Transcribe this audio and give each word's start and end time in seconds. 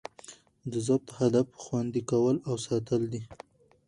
د 0.71 0.73
ضبط 0.87 1.09
هدف؛ 1.19 1.47
خوندي 1.63 2.01
کول 2.09 2.35
او 2.47 2.55
ساتل 2.65 3.01
دي. 3.13 3.21